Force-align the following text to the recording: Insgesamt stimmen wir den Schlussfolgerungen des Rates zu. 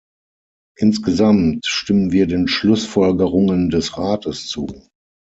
Insgesamt 0.79 1.63
stimmen 1.67 2.11
wir 2.11 2.25
den 2.25 2.47
Schlussfolgerungen 2.47 3.69
des 3.69 3.99
Rates 3.99 4.47
zu. 4.47 4.87